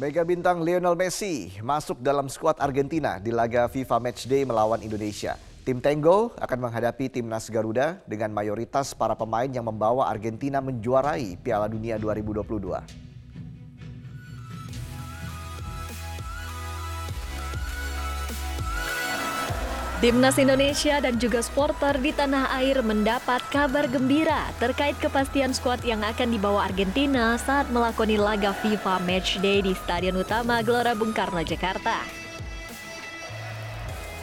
[0.00, 5.36] Mega bintang Lionel Messi masuk dalam skuad Argentina di laga FIFA Matchday melawan Indonesia.
[5.60, 11.68] Tim Tango akan menghadapi timnas Garuda dengan mayoritas para pemain yang membawa Argentina menjuarai Piala
[11.68, 13.09] Dunia 2022.
[20.00, 26.00] Timnas Indonesia dan juga supporter di tanah air mendapat kabar gembira terkait kepastian skuad yang
[26.00, 32.00] akan dibawa Argentina saat melakoni laga FIFA Matchday di Stadion Utama Gelora Bung Karno, Jakarta.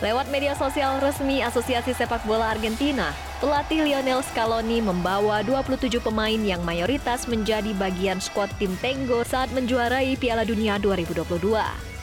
[0.01, 6.65] Lewat media sosial resmi Asosiasi Sepak Bola Argentina, pelatih Lionel Scaloni membawa 27 pemain yang
[6.65, 11.96] mayoritas menjadi bagian skuad tim Tengo saat menjuarai Piala Dunia 2022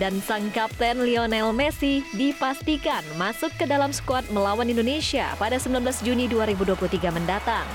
[0.00, 6.28] dan sang kapten Lionel Messi dipastikan masuk ke dalam skuad melawan Indonesia pada 19 Juni
[6.30, 7.66] 2023 mendatang.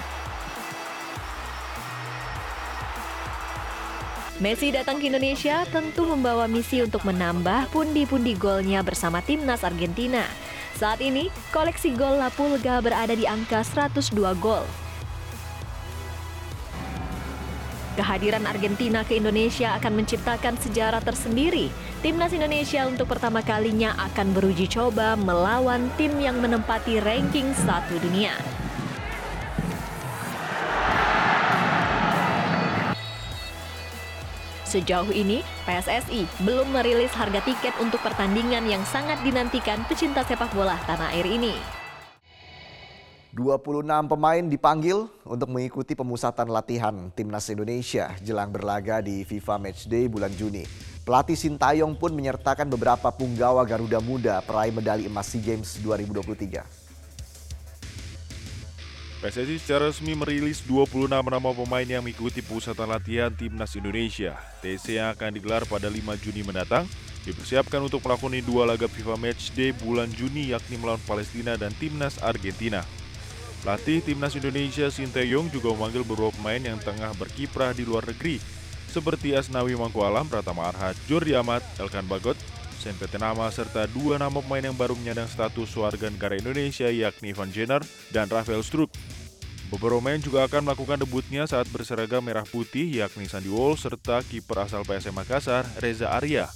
[4.38, 10.30] Messi datang ke Indonesia tentu membawa misi untuk menambah pundi-pundi golnya bersama timnas Argentina.
[10.78, 14.87] Saat ini, koleksi gol La Pulga berada di angka 102 gol.
[17.98, 21.74] Kehadiran Argentina ke Indonesia akan menciptakan sejarah tersendiri.
[22.06, 28.38] Timnas Indonesia untuk pertama kalinya akan beruji coba melawan tim yang menempati ranking satu dunia.
[34.68, 40.78] Sejauh ini, PSSI belum merilis harga tiket untuk pertandingan yang sangat dinantikan pecinta sepak bola
[40.86, 41.87] tanah air ini.
[43.38, 50.34] 26 pemain dipanggil untuk mengikuti pemusatan latihan timnas Indonesia jelang berlaga di FIFA Matchday bulan
[50.34, 50.66] Juni.
[51.06, 56.66] Pelatih Sintayong pun menyertakan beberapa punggawa Garuda Muda peraih medali emas SEA Games 2023.
[59.22, 64.34] PSSI secara resmi merilis 26 nama pemain yang mengikuti pusatan latihan Timnas Indonesia.
[64.66, 66.90] TC yang akan digelar pada 5 Juni mendatang
[67.22, 72.82] dipersiapkan untuk melakoni dua laga FIFA Matchday bulan Juni yakni melawan Palestina dan Timnas Argentina.
[73.66, 78.38] Pelatih Timnas Indonesia Sinteyong juga memanggil beberapa pemain yang tengah berkiprah di luar negeri,
[78.88, 82.38] seperti Asnawi Mangkualam, Pratama Arhat, Jordi Amat, Elkan Bagot,
[82.78, 87.50] Sen Nama, serta dua nama pemain yang baru menyandang status warga negara Indonesia yakni Van
[87.50, 87.82] Jenner
[88.14, 88.94] dan Rafael Struik.
[89.68, 94.64] Beberapa pemain juga akan melakukan debutnya saat berseragam merah putih yakni Sandy Wall serta kiper
[94.64, 96.48] asal PSM Makassar, Reza Arya.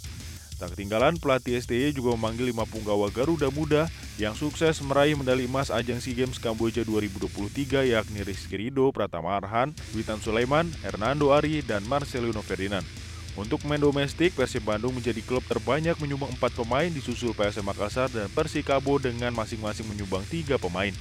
[0.61, 3.89] Tak ketinggalan, pelatih STY juga memanggil lima punggawa Garuda Muda
[4.21, 9.73] yang sukses meraih medali emas ajang SEA Games Kamboja 2023 yakni Rizky Rido, Pratama Arhan,
[9.97, 12.85] Witan Sulaiman, Hernando Ari, dan Marcelino Ferdinand.
[13.33, 18.29] Untuk pemain domestik, Persib Bandung menjadi klub terbanyak menyumbang empat pemain disusul PSM Makassar dan
[18.29, 20.93] Persikabo dengan masing-masing menyumbang tiga pemain.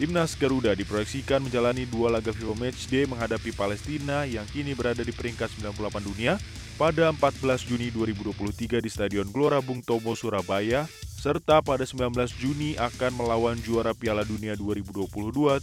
[0.00, 5.52] Timnas Garuda diproyeksikan menjalani dua laga FIFA Matchday menghadapi Palestina yang kini berada di peringkat
[5.60, 6.40] 98 dunia
[6.78, 10.86] pada 14 Juni 2023 di Stadion Gelora Bung Tomo, Surabaya,
[11.18, 15.10] serta pada 19 Juni akan melawan juara Piala Dunia 2022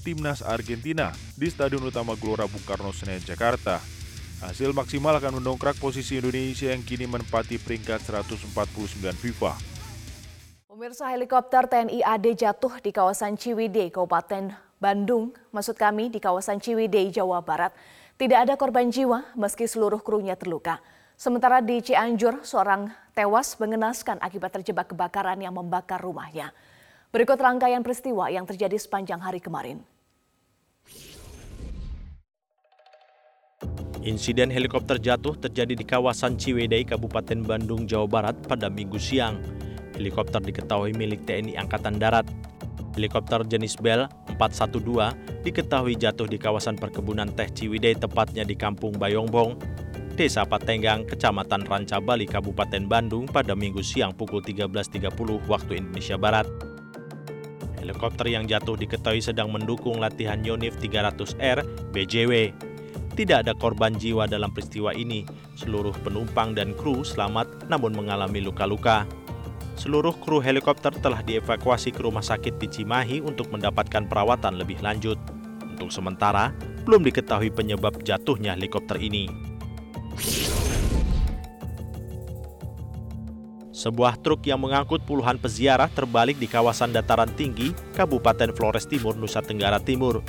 [0.04, 3.80] Timnas Argentina di Stadion Utama Gelora Bung Karno, Senen, Jakarta.
[4.44, 9.56] Hasil maksimal akan mendongkrak posisi Indonesia yang kini menempati peringkat 149 FIFA.
[10.68, 14.52] Pemirsa helikopter TNI AD jatuh di kawasan Ciwidey, Kabupaten
[14.84, 17.72] Bandung, maksud kami di kawasan Ciwidey, Jawa Barat.
[18.20, 20.84] Tidak ada korban jiwa meski seluruh krunya terluka.
[21.16, 26.52] Sementara di Cianjur, seorang tewas mengenaskan akibat terjebak kebakaran yang membakar rumahnya.
[27.16, 29.80] Berikut rangkaian peristiwa yang terjadi sepanjang hari kemarin.
[34.04, 39.40] Insiden helikopter jatuh terjadi di kawasan Ciwidey, Kabupaten Bandung, Jawa Barat pada minggu siang.
[39.96, 42.28] Helikopter diketahui milik TNI Angkatan Darat.
[43.00, 49.56] Helikopter jenis Bell 412 diketahui jatuh di kawasan perkebunan teh Ciwidey tepatnya di Kampung Bayongbong,
[50.16, 55.12] Desa Patenggang, Kecamatan Ranca Bali, Kabupaten Bandung pada minggu siang pukul 13.30
[55.44, 56.48] waktu Indonesia Barat.
[57.84, 62.56] Helikopter yang jatuh diketahui sedang mendukung latihan Yonif 300R BJW.
[63.12, 65.28] Tidak ada korban jiwa dalam peristiwa ini.
[65.60, 69.04] Seluruh penumpang dan kru selamat namun mengalami luka-luka.
[69.76, 75.20] Seluruh kru helikopter telah dievakuasi ke rumah sakit di Cimahi untuk mendapatkan perawatan lebih lanjut.
[75.60, 76.56] Untuk sementara,
[76.88, 79.45] belum diketahui penyebab jatuhnya helikopter ini.
[83.76, 89.46] Sebuah truk yang mengangkut puluhan peziarah terbalik di kawasan dataran tinggi Kabupaten Flores Timur, Nusa
[89.46, 90.26] Tenggara Timur.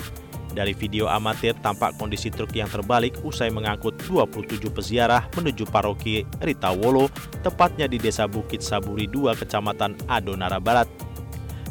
[0.53, 7.09] Dari video amatir tampak kondisi truk yang terbalik usai mengangkut 27 peziarah menuju paroki Ritawolo,
[7.41, 10.89] tepatnya di Desa Bukit Saburi 2, Kecamatan Adonara Barat.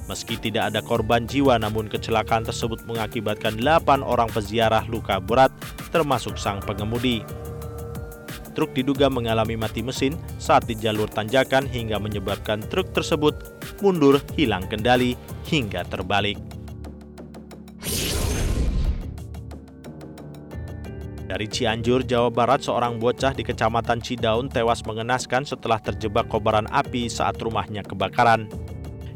[0.06, 5.50] Meski tidak ada korban jiwa namun kecelakaan tersebut mengakibatkan 8 orang peziarah luka berat
[5.90, 7.26] termasuk sang pengemudi.
[8.56, 13.36] Truk diduga mengalami mati mesin saat di jalur tanjakan hingga menyebabkan truk tersebut
[13.84, 15.12] mundur, hilang kendali,
[15.44, 16.40] hingga terbalik.
[21.26, 27.10] Dari Cianjur, Jawa Barat, seorang bocah di Kecamatan Cidaun tewas mengenaskan setelah terjebak kobaran api
[27.10, 28.48] saat rumahnya kebakaran.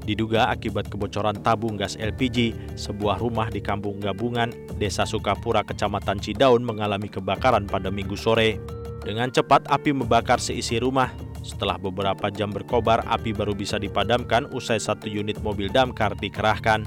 [0.05, 6.67] Diduga akibat kebocoran tabung gas LPG, sebuah rumah di Kampung Gabungan, Desa Sukapura, Kecamatan Cidaun
[6.67, 8.80] mengalami kebakaran pada minggu sore.
[9.01, 11.09] Dengan cepat api membakar seisi rumah.
[11.41, 16.85] Setelah beberapa jam berkobar, api baru bisa dipadamkan usai satu unit mobil damkar dikerahkan.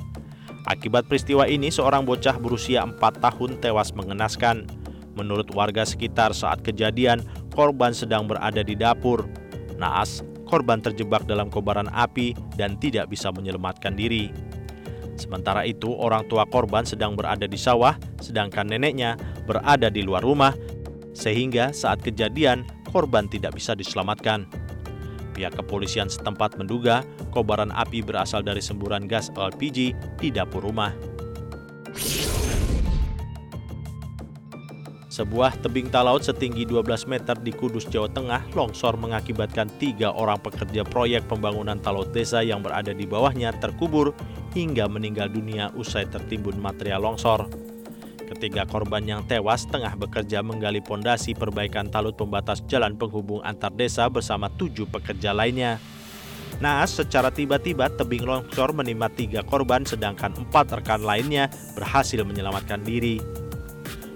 [0.69, 4.69] Akibat peristiwa ini, seorang bocah berusia 4 tahun tewas mengenaskan.
[5.17, 7.25] Menurut warga sekitar saat kejadian,
[7.57, 9.25] korban sedang berada di dapur.
[9.81, 14.29] Naas, korban terjebak dalam kobaran api dan tidak bisa menyelamatkan diri.
[15.17, 20.53] Sementara itu, orang tua korban sedang berada di sawah, sedangkan neneknya berada di luar rumah,
[21.13, 24.49] sehingga saat kejadian korban tidak bisa diselamatkan.
[25.33, 27.01] Pihak kepolisian setempat menduga
[27.33, 30.93] kobaran api berasal dari semburan gas LPG di dapur rumah.
[35.13, 40.81] Sebuah tebing talaut setinggi 12 meter di Kudus, Jawa Tengah longsor mengakibatkan tiga orang pekerja
[40.81, 44.17] proyek pembangunan talaut desa yang berada di bawahnya terkubur
[44.57, 47.45] hingga meninggal dunia usai tertimbun material longsor.
[48.33, 54.09] Ketiga korban yang tewas tengah bekerja menggali pondasi perbaikan talut pembatas jalan penghubung antar desa
[54.09, 55.77] bersama tujuh pekerja lainnya.
[56.57, 61.45] Naas secara tiba-tiba tebing longsor menimpa tiga korban sedangkan empat rekan lainnya
[61.77, 63.21] berhasil menyelamatkan diri.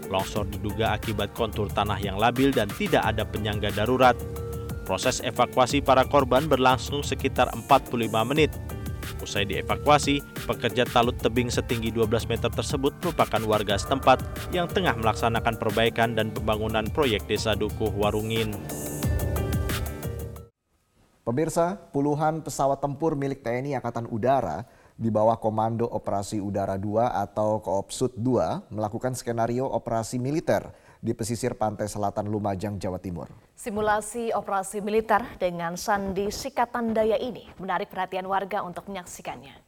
[0.10, 4.18] Longsor diduga akibat kontur tanah yang labil dan tidak ada penyangga darurat.
[4.90, 8.50] Proses evakuasi para korban berlangsung sekitar 45 menit.
[9.27, 14.24] Usai dievakuasi, pekerja talut tebing setinggi 12 meter tersebut merupakan warga setempat
[14.56, 18.56] yang tengah melaksanakan perbaikan dan pembangunan proyek Desa Dukuh Warungin.
[21.27, 24.63] Pemirsa, puluhan pesawat tempur milik TNI Angkatan Udara
[24.95, 30.71] di bawah Komando Operasi Udara 2 atau Koopsut 2 melakukan skenario operasi militer
[31.01, 33.29] di pesisir pantai selatan Lumajang, Jawa Timur.
[33.57, 39.67] Simulasi operasi militer dengan sandi sikatan daya ini menarik perhatian warga untuk menyaksikannya.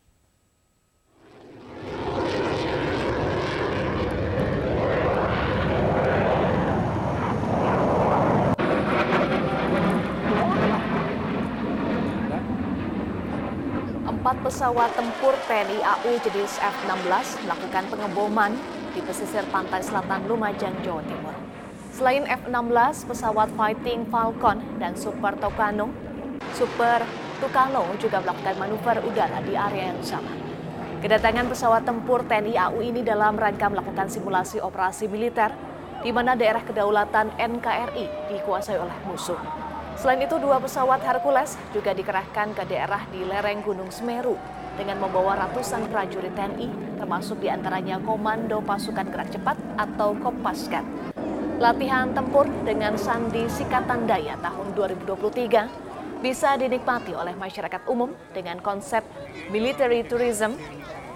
[14.19, 18.51] Empat pesawat tempur TNI AU jenis F-16 melakukan pengeboman
[18.99, 21.31] di pesisir pantai selatan Lumajang, Jawa Timur.
[21.95, 25.87] Selain F-16, pesawat Fighting Falcon dan Super Tucano,
[26.51, 27.07] Super
[27.39, 30.35] Tucano juga melakukan manuver udara di area yang sama.
[30.99, 35.55] Kedatangan pesawat tempur TNI AU ini dalam rangka melakukan simulasi operasi militer
[36.03, 39.39] di mana daerah kedaulatan NKRI dikuasai oleh musuh.
[39.95, 44.35] Selain itu, dua pesawat Hercules juga dikerahkan ke daerah di lereng Gunung Semeru
[44.75, 50.85] dengan membawa ratusan prajurit TNI, termasuk di antaranya Komando Pasukan Gerak Cepat atau Kopaskat.
[51.57, 59.01] Latihan tempur dengan sandi Sikatan Daya tahun 2023 bisa dinikmati oleh masyarakat umum dengan konsep
[59.49, 60.53] military tourism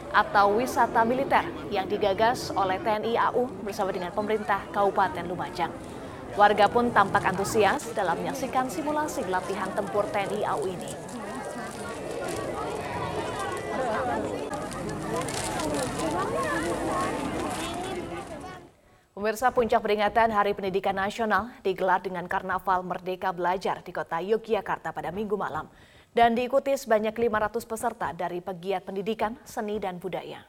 [0.10, 5.70] atau wisata militer yang digagas oleh TNI AU bersama dengan pemerintah Kabupaten Lumajang.
[6.34, 10.92] Warga pun tampak antusias dalam menyaksikan simulasi latihan tempur TNI AU ini.
[19.14, 25.16] Pemirsa puncak peringatan Hari Pendidikan Nasional digelar dengan Karnaval Merdeka Belajar di kota Yogyakarta pada
[25.16, 25.72] minggu malam
[26.12, 30.44] dan diikuti sebanyak 500 peserta dari pegiat pendidikan, seni, dan budaya.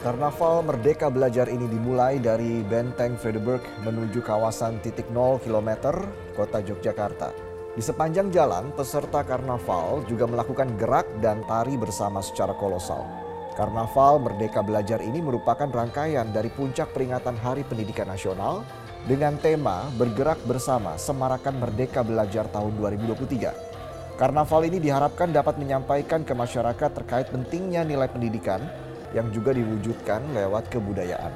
[0.00, 5.92] Karnaval Merdeka Belajar ini dimulai dari Benteng Frederberg menuju kawasan titik 0 km
[6.32, 7.49] kota Yogyakarta.
[7.70, 13.06] Di sepanjang jalan, peserta karnaval juga melakukan gerak dan tari bersama secara kolosal.
[13.54, 18.66] Karnaval Merdeka Belajar ini merupakan rangkaian dari puncak peringatan Hari Pendidikan Nasional
[19.06, 24.18] dengan tema Bergerak Bersama Semarakan Merdeka Belajar tahun 2023.
[24.18, 28.66] Karnaval ini diharapkan dapat menyampaikan ke masyarakat terkait pentingnya nilai pendidikan
[29.14, 31.30] yang juga diwujudkan lewat kebudayaan.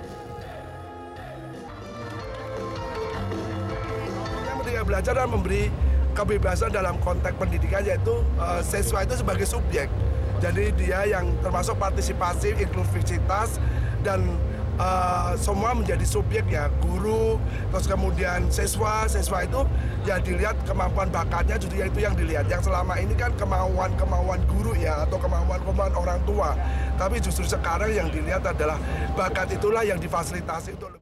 [4.58, 9.90] Merdeka belajar dan memberi kebebasan dalam konteks pendidikan yaitu uh, siswa itu sebagai subjek.
[10.38, 13.58] Jadi dia yang termasuk partisipasi, inklusivitas
[14.06, 14.38] dan
[14.78, 16.70] uh, semua menjadi subjek ya.
[16.82, 17.38] Guru
[17.74, 19.66] terus kemudian siswa siswa itu
[20.06, 22.46] ya dilihat kemampuan bakatnya justru itu yang dilihat.
[22.46, 26.54] Yang selama ini kan kemauan kemauan guru ya atau kemauan kemauan orang tua.
[26.94, 28.78] Tapi justru sekarang yang dilihat adalah
[29.18, 30.94] bakat itulah yang difasilitasi untuk